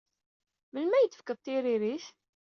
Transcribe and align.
Melmi 0.71 0.93
ara 0.95 1.01
iyi-d-tefkeḍ 1.01 1.37
tiririt? 1.39 2.05